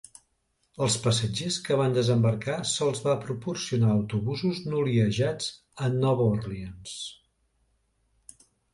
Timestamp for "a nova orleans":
5.89-7.01